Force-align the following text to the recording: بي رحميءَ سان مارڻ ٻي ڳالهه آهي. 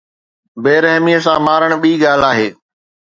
بي 0.63 0.73
رحميءَ 0.83 1.19
سان 1.25 1.39
مارڻ 1.47 1.71
ٻي 1.81 1.91
ڳالهه 2.03 2.29
آهي. 2.31 2.47